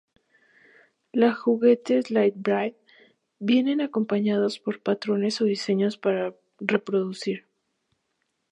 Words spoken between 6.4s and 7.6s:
reproducir.